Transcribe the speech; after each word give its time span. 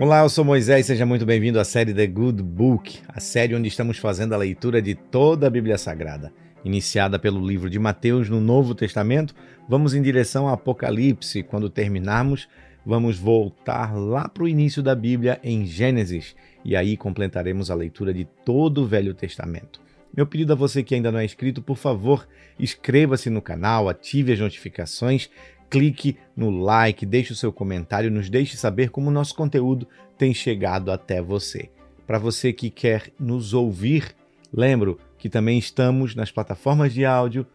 Olá, 0.00 0.20
eu 0.22 0.28
sou 0.28 0.44
Moisés, 0.44 0.86
seja 0.86 1.04
muito 1.04 1.26
bem-vindo 1.26 1.58
à 1.58 1.64
série 1.64 1.92
The 1.92 2.06
Good 2.06 2.40
Book, 2.40 3.00
a 3.08 3.18
série 3.18 3.56
onde 3.56 3.66
estamos 3.66 3.98
fazendo 3.98 4.32
a 4.32 4.36
leitura 4.36 4.80
de 4.80 4.94
toda 4.94 5.48
a 5.48 5.50
Bíblia 5.50 5.76
Sagrada. 5.76 6.32
Iniciada 6.64 7.18
pelo 7.18 7.44
livro 7.44 7.68
de 7.68 7.80
Mateus 7.80 8.28
no 8.28 8.40
Novo 8.40 8.76
Testamento, 8.76 9.34
vamos 9.68 9.94
em 9.94 10.00
direção 10.00 10.46
ao 10.46 10.54
Apocalipse. 10.54 11.42
Quando 11.42 11.68
terminarmos, 11.68 12.48
vamos 12.86 13.18
voltar 13.18 13.92
lá 13.98 14.28
para 14.28 14.44
o 14.44 14.48
início 14.48 14.84
da 14.84 14.94
Bíblia 14.94 15.40
em 15.42 15.66
Gênesis 15.66 16.36
e 16.64 16.76
aí 16.76 16.96
completaremos 16.96 17.68
a 17.68 17.74
leitura 17.74 18.14
de 18.14 18.24
todo 18.24 18.82
o 18.82 18.86
Velho 18.86 19.14
Testamento. 19.14 19.80
Meu 20.16 20.28
pedido 20.28 20.52
a 20.52 20.56
você 20.56 20.84
que 20.84 20.94
ainda 20.94 21.10
não 21.10 21.18
é 21.18 21.24
inscrito, 21.24 21.60
por 21.60 21.76
favor, 21.76 22.26
inscreva-se 22.58 23.28
no 23.30 23.42
canal, 23.42 23.88
ative 23.88 24.32
as 24.32 24.38
notificações, 24.38 25.28
clique 25.68 26.16
no 26.36 26.50
like, 26.50 27.04
deixe 27.04 27.32
o 27.32 27.36
seu 27.36 27.52
comentário, 27.52 28.10
nos 28.10 28.30
deixe 28.30 28.56
saber 28.56 28.90
como 28.90 29.08
o 29.08 29.12
nosso 29.12 29.34
conteúdo 29.34 29.86
tem 30.16 30.32
chegado 30.32 30.90
até 30.90 31.20
você. 31.20 31.70
Para 32.06 32.18
você 32.18 32.52
que 32.52 32.70
quer 32.70 33.12
nos 33.18 33.52
ouvir, 33.52 34.14
lembro 34.52 34.98
que 35.18 35.28
também 35.28 35.58
estamos 35.58 36.14
nas 36.14 36.30
plataformas 36.30 36.92
de 36.92 37.04
áudio, 37.04 37.46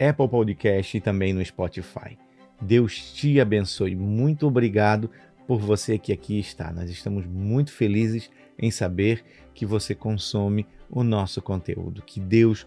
Apple 0.00 0.28
Podcast 0.28 0.96
e 0.96 1.00
também 1.00 1.32
no 1.32 1.44
Spotify. 1.44 2.18
Deus 2.60 3.12
te 3.12 3.40
abençoe. 3.40 3.94
Muito 3.94 4.46
obrigado 4.46 5.10
por 5.46 5.60
você 5.60 5.98
que 5.98 6.12
aqui 6.12 6.38
está. 6.38 6.72
Nós 6.72 6.90
estamos 6.90 7.26
muito 7.26 7.72
felizes 7.72 8.30
em 8.58 8.70
saber 8.70 9.24
que 9.54 9.64
você 9.64 9.94
consome 9.94 10.66
o 10.90 11.02
nosso 11.02 11.40
conteúdo. 11.40 12.02
Que 12.02 12.20
Deus 12.20 12.66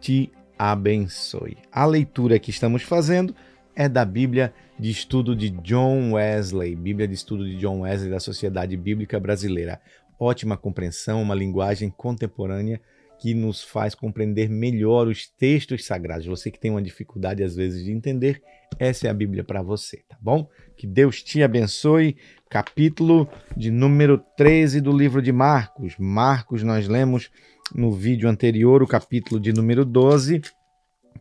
te 0.00 0.30
abençoe. 0.58 1.56
A 1.70 1.84
leitura 1.84 2.38
que 2.38 2.50
estamos 2.50 2.82
fazendo 2.82 3.34
é 3.76 3.88
da 3.90 4.06
Bíblia 4.06 4.54
de 4.80 4.90
Estudo 4.90 5.36
de 5.36 5.50
John 5.50 6.12
Wesley, 6.12 6.74
Bíblia 6.74 7.06
de 7.06 7.12
Estudo 7.12 7.44
de 7.44 7.58
John 7.58 7.80
Wesley 7.80 8.10
da 8.10 8.18
Sociedade 8.18 8.74
Bíblica 8.74 9.20
Brasileira. 9.20 9.78
Ótima 10.18 10.56
compreensão, 10.56 11.20
uma 11.20 11.34
linguagem 11.34 11.90
contemporânea 11.90 12.80
que 13.18 13.34
nos 13.34 13.62
faz 13.62 13.94
compreender 13.94 14.48
melhor 14.48 15.06
os 15.06 15.28
textos 15.28 15.84
sagrados. 15.84 16.26
Você 16.26 16.50
que 16.50 16.58
tem 16.58 16.70
uma 16.70 16.82
dificuldade 16.82 17.42
às 17.42 17.54
vezes 17.54 17.84
de 17.84 17.92
entender, 17.92 18.42
essa 18.78 19.06
é 19.06 19.10
a 19.10 19.14
Bíblia 19.14 19.44
para 19.44 19.62
você, 19.62 19.98
tá 20.08 20.16
bom? 20.20 20.48
Que 20.74 20.86
Deus 20.86 21.22
te 21.22 21.42
abençoe. 21.42 22.16
Capítulo 22.48 23.28
de 23.54 23.70
número 23.70 24.18
13 24.36 24.80
do 24.80 24.92
livro 24.92 25.20
de 25.20 25.32
Marcos. 25.32 25.96
Marcos, 25.98 26.62
nós 26.62 26.88
lemos 26.88 27.30
no 27.74 27.92
vídeo 27.92 28.28
anterior 28.28 28.82
o 28.82 28.86
capítulo 28.86 29.40
de 29.40 29.52
número 29.52 29.84
12 29.84 30.40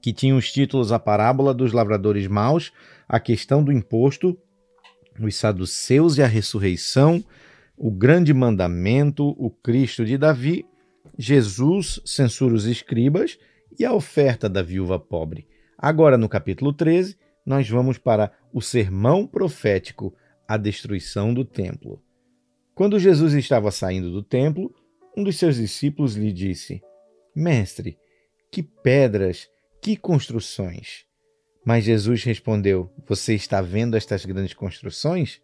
que 0.05 0.13
tinha 0.13 0.35
os 0.35 0.51
títulos 0.51 0.91
A 0.91 0.99
Parábola 0.99 1.51
dos 1.51 1.73
Lavradores 1.73 2.27
Maus, 2.27 2.71
A 3.09 3.19
Questão 3.19 3.63
do 3.63 3.71
Imposto, 3.71 4.37
Os 5.19 5.35
Saduceus 5.35 6.19
e 6.19 6.21
a 6.21 6.27
Ressurreição, 6.27 7.25
O 7.75 7.89
Grande 7.89 8.31
Mandamento, 8.31 9.29
O 9.29 9.49
Cristo 9.49 10.05
de 10.05 10.15
Davi, 10.15 10.63
Jesus 11.17 11.99
censura 12.05 12.53
os 12.53 12.65
escribas 12.65 13.39
e 13.79 13.83
a 13.83 13.95
oferta 13.95 14.47
da 14.47 14.61
viúva 14.61 14.99
pobre. 14.99 15.47
Agora, 15.75 16.19
no 16.19 16.29
capítulo 16.29 16.71
13, 16.71 17.17
nós 17.43 17.67
vamos 17.67 17.97
para 17.97 18.31
o 18.53 18.61
sermão 18.61 19.25
profético, 19.25 20.13
a 20.47 20.55
destruição 20.55 21.33
do 21.33 21.43
templo. 21.43 21.99
Quando 22.75 22.99
Jesus 22.99 23.33
estava 23.33 23.71
saindo 23.71 24.11
do 24.11 24.21
templo, 24.21 24.71
um 25.17 25.23
dos 25.23 25.39
seus 25.39 25.55
discípulos 25.55 26.15
lhe 26.15 26.31
disse: 26.31 26.79
Mestre, 27.35 27.97
que 28.51 28.61
pedras 28.61 29.49
que 29.85 29.95
construções? 29.95 31.05
Mas 31.63 31.83
Jesus 31.83 32.23
respondeu: 32.23 32.91
Você 33.05 33.35
está 33.35 33.61
vendo 33.61 33.95
estas 33.95 34.25
grandes 34.25 34.55
construções? 34.55 35.39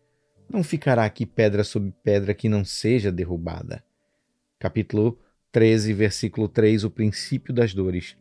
Não 0.50 0.64
ficará 0.64 1.06
aqui 1.06 1.28
pedra 1.28 1.64
sobre 1.64 1.94
pedra 2.04 2.34
que 2.34 2.50
não 2.50 2.66
seja 2.66 3.12
derrubada. 3.12 3.84
Capítulo 4.58 5.20
13, 5.52 5.94
versículo 5.94 6.48
3 6.48 6.84
O 6.84 6.90
princípio 6.90 7.54
das 7.54 7.76
dores. 7.76 8.18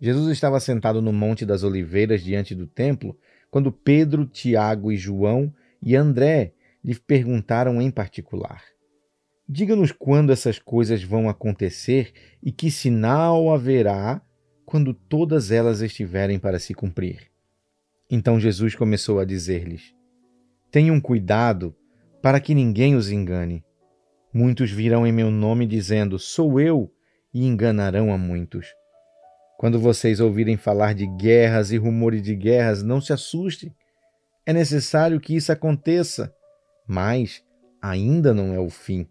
Jesus 0.00 0.32
estava 0.32 0.58
sentado 0.58 1.00
no 1.00 1.12
Monte 1.12 1.46
das 1.46 1.62
Oliveiras 1.62 2.24
diante 2.24 2.52
do 2.52 2.66
templo 2.66 3.16
quando 3.48 3.70
Pedro, 3.70 4.26
Tiago 4.26 4.90
e 4.90 4.96
João 4.96 5.54
e 5.80 5.94
André 5.94 6.54
lhe 6.84 6.98
perguntaram 6.98 7.80
em 7.80 7.88
particular: 7.88 8.64
Diga-nos 9.48 9.92
quando 9.92 10.32
essas 10.32 10.58
coisas 10.58 11.04
vão 11.04 11.28
acontecer 11.28 12.12
e 12.42 12.50
que 12.50 12.68
sinal 12.68 13.54
haverá 13.54 14.25
quando 14.66 14.92
todas 14.92 15.52
elas 15.52 15.80
estiverem 15.80 16.40
para 16.40 16.58
se 16.58 16.74
cumprir. 16.74 17.30
Então 18.10 18.38
Jesus 18.38 18.74
começou 18.74 19.20
a 19.20 19.24
dizer-lhes: 19.24 19.94
Tenham 20.72 21.00
cuidado 21.00 21.74
para 22.20 22.40
que 22.40 22.54
ninguém 22.54 22.96
os 22.96 23.10
engane. 23.10 23.64
Muitos 24.34 24.70
virão 24.70 25.06
em 25.06 25.12
meu 25.12 25.30
nome 25.30 25.66
dizendo: 25.66 26.18
Sou 26.18 26.60
eu, 26.60 26.92
e 27.32 27.46
enganarão 27.46 28.12
a 28.12 28.18
muitos. 28.18 28.66
Quando 29.56 29.78
vocês 29.78 30.20
ouvirem 30.20 30.56
falar 30.56 30.94
de 30.94 31.06
guerras 31.06 31.70
e 31.70 31.78
rumores 31.78 32.22
de 32.22 32.34
guerras, 32.34 32.82
não 32.82 33.00
se 33.00 33.12
assustem. 33.12 33.72
É 34.44 34.52
necessário 34.52 35.20
que 35.20 35.34
isso 35.34 35.50
aconteça, 35.50 36.34
mas 36.86 37.42
ainda 37.80 38.34
não 38.34 38.52
é 38.52 38.58
o 38.58 38.68
fim 38.68 39.08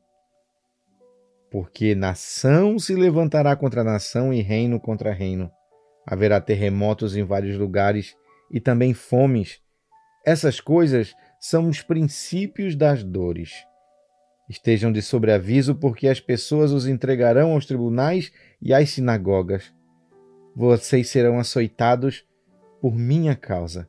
porque 1.56 1.96
nação 1.96 2.78
se 2.78 2.94
levantará 2.94 3.56
contra 3.56 3.82
nação 3.82 4.34
e 4.34 4.42
reino 4.42 4.78
contra 4.78 5.14
reino. 5.14 5.50
Haverá 6.06 6.42
terremotos 6.42 7.16
em 7.16 7.24
vários 7.24 7.58
lugares 7.58 8.14
e 8.52 8.60
também 8.60 8.94
fomes. 8.94 9.62
Essas 10.26 10.60
coisas 10.60 11.16
são 11.40 11.70
os 11.70 11.82
princípios 11.82 12.76
das 12.76 13.06
dores. 13.06 13.54
Estejam 14.50 14.92
de 14.92 15.02
sobreaviso, 15.02 15.76
porque 15.76 16.10
as 16.10 16.20
pessoas 16.20 16.74
os 16.74 16.88
entregarão 16.88 17.54
aos 17.54 17.66
tribunais 17.66 18.34
e 18.62 18.74
às 18.74 18.90
sinagogas. 18.90 19.74
Vocês 20.54 21.08
serão 21.08 21.40
açoitados 21.40 22.26
por 22.82 22.94
minha 22.94 23.34
causa. 23.34 23.88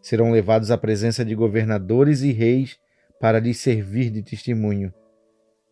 Serão 0.00 0.30
levados 0.30 0.70
à 0.70 0.78
presença 0.78 1.24
de 1.24 1.34
governadores 1.34 2.22
e 2.22 2.30
reis 2.30 2.78
para 3.20 3.40
lhes 3.40 3.58
servir 3.58 4.10
de 4.10 4.22
testemunho 4.22 4.94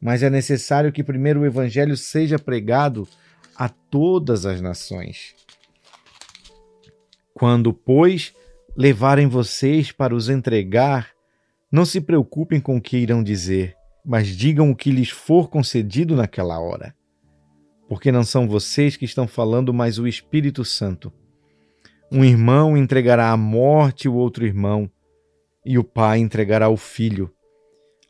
mas 0.00 0.22
é 0.22 0.30
necessário 0.30 0.92
que 0.92 1.02
primeiro 1.02 1.40
o 1.40 1.46
evangelho 1.46 1.96
seja 1.96 2.38
pregado 2.38 3.08
a 3.54 3.68
todas 3.68 4.44
as 4.44 4.60
nações. 4.60 5.34
Quando, 7.34 7.72
pois, 7.72 8.34
levarem 8.76 9.26
vocês 9.26 9.92
para 9.92 10.14
os 10.14 10.28
entregar, 10.28 11.10
não 11.70 11.84
se 11.84 12.00
preocupem 12.00 12.60
com 12.60 12.76
o 12.76 12.80
que 12.80 12.96
irão 12.98 13.22
dizer, 13.22 13.74
mas 14.04 14.28
digam 14.28 14.70
o 14.70 14.76
que 14.76 14.90
lhes 14.90 15.10
for 15.10 15.48
concedido 15.48 16.14
naquela 16.14 16.58
hora. 16.58 16.94
Porque 17.88 18.10
não 18.12 18.24
são 18.24 18.48
vocês 18.48 18.96
que 18.96 19.04
estão 19.04 19.26
falando, 19.26 19.72
mas 19.72 19.98
o 19.98 20.06
Espírito 20.06 20.64
Santo. 20.64 21.12
Um 22.10 22.24
irmão 22.24 22.76
entregará 22.76 23.30
à 23.30 23.36
morte 23.36 24.08
o 24.08 24.14
outro 24.14 24.46
irmão, 24.46 24.90
e 25.64 25.78
o 25.78 25.84
pai 25.84 26.18
entregará 26.18 26.68
o 26.68 26.76
filho 26.76 27.32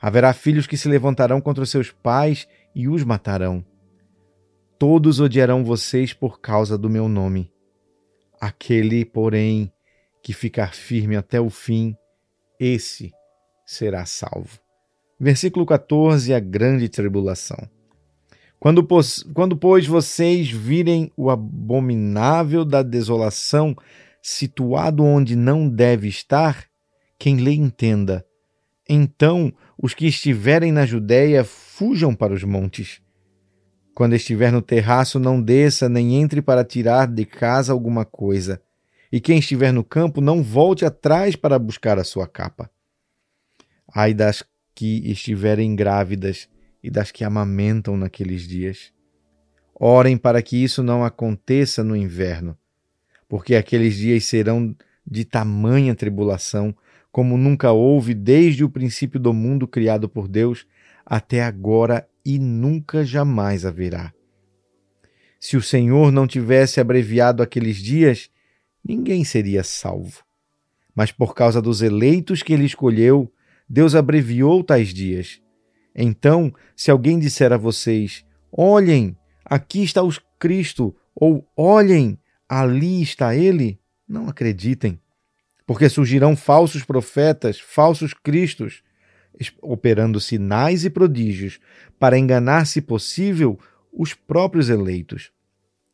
Haverá 0.07 0.33
filhos 0.33 0.69
que 0.69 0.77
se 0.77 0.89
levantarão 0.89 1.41
contra 1.41 1.65
os 1.65 1.69
seus 1.69 1.91
pais 1.91 2.47
e 2.73 2.87
os 2.87 3.03
matarão. 3.03 3.65
Todos 4.79 5.19
odiarão 5.19 5.65
vocês 5.65 6.13
por 6.13 6.41
causa 6.41 6.79
do 6.79 6.89
meu 6.89 7.09
nome. 7.09 7.53
Aquele, 8.41 9.05
porém, 9.05 9.69
que 10.23 10.33
ficar 10.33 10.75
firme 10.75 11.17
até 11.17 11.41
o 11.41 11.51
fim, 11.51 11.97
esse 12.57 13.13
será 13.67 14.07
salvo. 14.07 14.61
Versículo 15.19 15.67
14: 15.67 16.33
A 16.33 16.39
grande 16.39 16.89
tribulação. 16.89 17.69
Quando, 18.61 18.87
quando, 19.35 19.57
pois, 19.57 19.89
vocês 19.89 20.49
virem 20.49 21.11
o 21.17 21.31
abominável 21.31 22.65
da 22.65 22.81
desolação 22.81 23.75
situado 24.23 25.03
onde 25.03 25.35
não 25.35 25.69
deve 25.69 26.07
estar, 26.07 26.65
quem 27.19 27.39
lê 27.39 27.55
entenda. 27.55 28.25
Então 28.89 29.53
os 29.79 29.95
que 29.95 30.07
estiverem 30.07 30.73
na 30.73 30.87
Judéia 30.87 31.45
fujam 31.45 32.15
para 32.15 32.33
os 32.33 32.43
montes. 32.43 33.01
Quando 33.95 34.15
estiver 34.15 34.51
no 34.51 34.63
terraço, 34.63 35.19
não 35.19 35.41
desça, 35.41 35.89
nem 35.89 36.17
entre 36.17 36.41
para 36.41 36.65
tirar 36.65 37.07
de 37.07 37.25
casa 37.25 37.73
alguma 37.73 38.05
coisa. 38.05 38.61
E 39.11 39.21
quem 39.21 39.39
estiver 39.39 39.73
no 39.73 39.85
campo, 39.85 40.21
não 40.21 40.43
volte 40.43 40.85
atrás 40.85 41.37
para 41.37 41.59
buscar 41.59 41.99
a 41.99 42.05
sua 42.05 42.27
capa. 42.27 42.71
Ai 43.95 44.13
das 44.13 44.43
que 44.75 45.11
estiverem 45.11 45.75
grávidas 45.75 46.49
e 46.83 46.91
das 46.91 47.11
que 47.11 47.25
amamentam 47.25 47.97
naqueles 47.97 48.47
dias. 48.47 48.93
Orem 49.75 50.17
para 50.17 50.43
que 50.43 50.63
isso 50.63 50.83
não 50.83 51.05
aconteça 51.05 51.85
no 51.85 51.97
inverno, 51.97 52.57
porque 53.29 53.55
aqueles 53.55 53.97
dias 53.97 54.25
serão 54.25 54.75
de 55.07 55.25
tamanha 55.25 55.95
tribulação 55.95 56.75
como 57.17 57.39
nunca 57.39 57.73
houve 57.73 58.13
desde 58.13 58.63
o 58.63 58.69
princípio 58.69 59.19
do 59.19 59.33
mundo 59.33 59.67
criado 59.67 60.07
por 60.07 60.29
Deus 60.29 60.67
até 61.03 61.43
agora 61.43 62.07
e 62.23 62.39
nunca 62.39 63.07
jamais 63.07 63.65
haverá. 63.65 64.13
Se 65.41 65.57
o 65.57 65.63
Senhor 65.63 66.13
não 66.13 66.27
tivesse 66.27 66.79
abreviado 66.79 67.43
aqueles 67.43 67.79
dias, 67.79 68.29
ninguém 68.85 69.25
seria 69.25 69.65
salvo. 69.65 70.23
Mas 70.95 71.11
por 71.11 71.35
causa 71.35 71.63
dos 71.63 71.81
eleitos 71.81 72.43
que 72.43 72.53
ele 72.53 72.67
escolheu, 72.67 73.33
Deus 73.67 73.95
abreviou 73.95 74.63
tais 74.63 74.93
dias. 74.93 75.41
Então, 75.95 76.53
se 76.77 76.91
alguém 76.91 77.19
disser 77.19 77.51
a 77.51 77.57
vocês: 77.57 78.27
Olhem, 78.53 79.17
aqui 79.43 79.83
está 79.83 80.03
o 80.03 80.13
Cristo, 80.39 80.95
ou 81.15 81.49
Olhem, 81.57 82.19
ali 82.47 83.01
está 83.01 83.35
ele, 83.35 83.81
não 84.07 84.29
acreditem. 84.29 85.01
Porque 85.67 85.89
surgirão 85.89 86.37
falsos 86.37 86.85
profetas, 86.85 87.59
falsos 87.59 88.15
cristos, 88.15 88.83
operando 89.61 90.21
sinais 90.21 90.85
e 90.85 90.91
prodígios 90.91 91.59
para 91.99 92.19
enganar, 92.19 92.67
se 92.67 92.81
possível, 92.81 93.59
os 93.93 94.15
próprios 94.15 94.69
eleitos. 94.69 95.31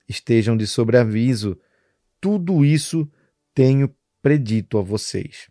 Estejam 0.08 0.56
de 0.56 0.66
sobreaviso, 0.66 1.58
tudo 2.20 2.64
isso 2.64 3.10
tenho 3.54 3.92
predito 4.20 4.78
a 4.78 4.82
vocês. 4.82 5.48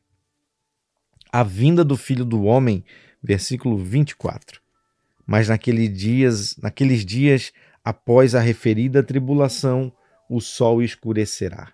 A 1.32 1.44
vinda 1.44 1.84
do 1.84 1.98
Filho 1.98 2.24
do 2.24 2.44
Homem, 2.44 2.84
versículo 3.24 3.78
24. 3.78 4.62
Mas 5.26 5.48
naqueles 5.48 5.98
dias, 5.98 6.56
naqueles 6.58 7.06
dias 7.06 7.52
após 7.84 8.36
a 8.36 8.40
referida 8.40 9.02
tribulação, 9.02 9.92
o 10.30 10.40
sol 10.40 10.82
escurecerá. 10.82 11.72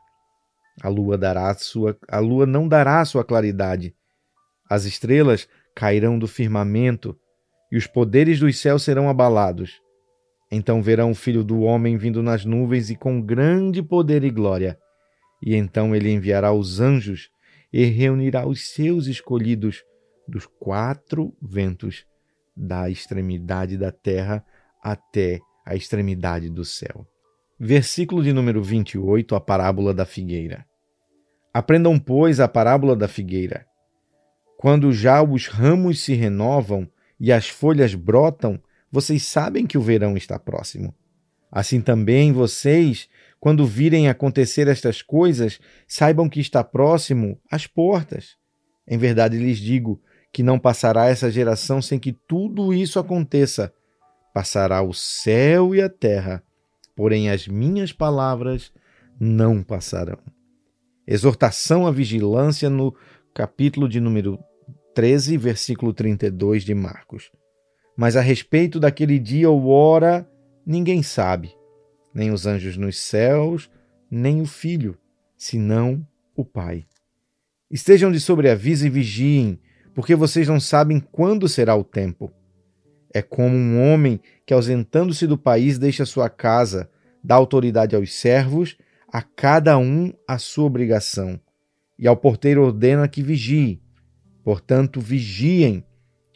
A 0.82 0.90
lua 0.90 1.18
dará 1.18 1.54
sua, 1.56 1.98
a 2.08 2.20
lua 2.20 2.46
não 2.46 2.68
dará 2.68 3.04
sua 3.04 3.24
claridade. 3.24 3.96
As 4.70 4.86
estrelas 4.86 5.48
cairão 5.76 6.20
do 6.20 6.28
firmamento 6.28 7.18
e 7.72 7.78
os 7.78 7.88
poderes 7.88 8.40
dos 8.40 8.60
céus 8.60 8.84
serão 8.84 9.10
abalados. 9.10 9.82
Então 10.52 10.82
verão 10.82 11.12
o 11.12 11.16
filho 11.16 11.44
do 11.44 11.62
homem 11.62 11.98
vindo 11.98 12.24
nas 12.24 12.46
nuvens 12.46 12.90
e 12.90 12.96
com 12.96 13.22
grande 13.22 13.82
poder 13.82 14.24
e 14.24 14.30
glória. 14.30 14.78
E 15.42 15.56
então 15.56 15.96
ele 15.96 16.12
enviará 16.12 16.52
os 16.52 16.80
anjos 16.80 17.30
e 17.72 17.84
reunirá 17.86 18.48
os 18.48 18.70
seus 18.70 19.08
escolhidos 19.08 19.84
dos 20.28 20.46
quatro 20.46 21.36
ventos, 21.42 22.06
da 22.56 22.90
extremidade 22.90 23.78
da 23.78 23.92
terra 23.92 24.44
até 24.82 25.40
a 25.66 25.76
extremidade 25.76 26.50
do 26.50 26.66
céu. 26.66 27.06
Versículo 27.60 28.24
de 28.24 28.32
número 28.32 28.62
28, 28.62 29.34
a 29.36 29.42
parábola 29.42 29.92
da 29.92 30.06
figueira. 30.06 30.64
Aprendam, 31.52 31.98
pois, 31.98 32.40
a 32.40 32.48
parábola 32.48 32.96
da 32.96 33.08
figueira. 33.08 33.66
Quando 34.60 34.94
já 34.94 35.24
os 35.24 35.48
ramos 35.48 36.02
se 36.02 36.14
renovam 36.14 36.88
e 37.20 37.32
as 37.32 37.50
folhas 37.50 37.96
brotam, 37.96 38.62
vocês 38.92 39.24
sabem 39.24 39.66
que 39.66 39.76
o 39.76 39.82
verão 39.82 40.16
está 40.16 40.38
próximo. 40.38 40.94
Assim 41.52 41.82
também 41.82 42.32
vocês, 42.32 43.10
quando 43.40 43.66
virem 43.66 44.08
acontecer 44.08 44.68
estas 44.68 45.02
coisas, 45.02 45.60
saibam 45.88 46.30
que 46.30 46.40
está 46.40 46.64
próximo 46.64 47.40
às 47.50 47.66
portas. 47.66 48.36
Em 48.88 49.00
verdade 49.00 49.36
lhes 49.36 49.58
digo 49.58 50.00
que 50.32 50.44
não 50.44 50.60
passará 50.60 51.08
essa 51.08 51.32
geração 51.32 51.82
sem 51.82 51.98
que 51.98 52.14
tudo 52.14 52.72
isso 52.72 53.00
aconteça. 53.00 53.74
Passará 54.32 54.84
o 54.84 54.94
céu 54.94 55.74
e 55.74 55.82
a 55.82 55.90
terra, 55.90 56.44
porém 56.98 57.30
as 57.30 57.48
minhas 57.48 57.94
palavras 57.94 58.74
não 59.20 59.62
passarão. 59.62 60.18
Exortação 61.06 61.86
à 61.86 61.92
vigilância 61.92 62.72
no 62.72 62.94
capítulo 63.36 63.88
de 63.88 64.02
número 64.02 64.40
13, 64.96 65.38
versículo 65.38 65.94
32 65.94 66.64
de 66.64 66.74
Marcos. 66.74 67.32
Mas 67.96 68.16
a 68.16 68.22
respeito 68.22 68.80
daquele 68.80 69.20
dia 69.20 69.48
ou 69.48 69.68
hora, 69.68 70.28
ninguém 70.66 71.04
sabe, 71.04 71.56
nem 72.12 72.32
os 72.32 72.48
anjos 72.48 72.76
nos 72.78 72.98
céus, 72.98 73.70
nem 74.10 74.42
o 74.42 74.46
Filho, 74.48 74.98
senão 75.38 76.06
o 76.36 76.44
Pai. 76.44 76.84
Estejam 77.70 78.12
de 78.12 78.20
sobreaviso 78.20 78.88
e 78.88 78.90
vigiem, 78.90 79.60
porque 79.94 80.16
vocês 80.16 80.48
não 80.48 80.60
sabem 80.60 81.00
quando 81.00 81.48
será 81.48 81.76
o 81.76 81.84
tempo. 81.84 82.34
É 83.18 83.22
como 83.24 83.56
um 83.56 83.82
homem 83.82 84.20
que, 84.46 84.54
ausentando-se 84.54 85.26
do 85.26 85.40
país, 85.40 85.80
deixa 85.80 86.06
sua 86.06 86.30
casa, 86.30 86.88
dá 87.24 87.34
autoridade 87.34 87.96
aos 87.96 88.14
servos, 88.14 88.78
a 89.12 89.24
cada 89.24 89.76
um 89.80 90.14
a 90.28 90.38
sua 90.38 90.66
obrigação, 90.66 91.40
e 91.98 92.08
ao 92.08 92.16
porteiro 92.16 92.64
ordena 92.64 93.08
que 93.08 93.24
vigie. 93.24 93.82
Portanto, 94.44 95.02
vigiem, 95.02 95.84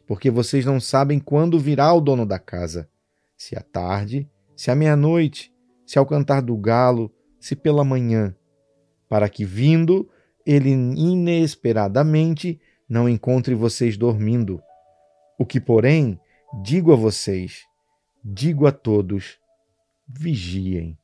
porque 0.07 0.31
vocês 0.31 0.66
não 0.66 0.80
sabem 0.80 1.19
quando 1.19 1.60
virá 1.60 1.94
o 1.94 2.01
dono 2.01 2.25
da 2.25 2.39
casa, 2.39 2.89
se 3.38 3.56
à 3.56 3.62
tarde, 3.62 4.27
se 4.56 4.72
à 4.72 4.75
meia-noite, 4.75 5.54
se 5.86 6.00
ao 6.00 6.06
cantar 6.07 6.42
do 6.42 6.57
galo, 6.57 7.13
se 7.39 7.56
pela 7.56 7.84
manhã, 7.84 8.36
para 9.07 9.30
que 9.30 9.45
vindo 9.45 10.10
ele 10.44 10.72
inesperadamente 10.72 12.60
não 12.89 13.07
encontre 13.07 13.54
vocês 13.54 13.98
dormindo. 13.98 14.60
O 15.38 15.45
que, 15.45 15.60
porém, 15.60 16.19
digo 16.53 16.92
a 16.92 16.95
vocês, 16.95 17.65
digo 18.24 18.68
a 18.68 18.71
todos: 18.71 19.39
vigiem. 20.07 20.98